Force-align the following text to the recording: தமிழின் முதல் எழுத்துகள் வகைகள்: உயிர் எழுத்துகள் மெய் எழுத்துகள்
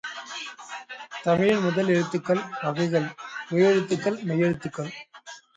தமிழின் 1.23 1.61
முதல் 1.61 1.87
எழுத்துகள் 1.87 2.41
வகைகள்: 2.63 3.07
உயிர் 3.51 3.69
எழுத்துகள் 3.69 4.19
மெய் 4.23 4.43
எழுத்துகள் 4.43 4.91